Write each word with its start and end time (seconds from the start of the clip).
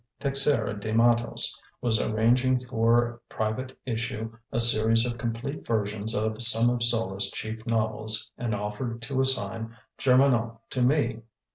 Texeira 0.19 0.73
de 0.79 0.91
Mattos 0.91 1.61
was 1.79 2.01
arranging 2.01 2.59
for 2.65 3.21
private 3.29 3.77
issue 3.85 4.35
a 4.51 4.59
series 4.59 5.05
of 5.05 5.19
complete 5.19 5.63
versions 5.63 6.15
of 6.15 6.41
some 6.41 6.71
of 6.71 6.81
Zola's 6.81 7.29
chief 7.29 7.67
novels 7.67 8.31
and 8.35 8.55
offered 8.55 9.03
to 9.03 9.21
assign 9.21 9.77
Germinal 9.99 10.59
to 10.71 10.81
me. 10.81 11.21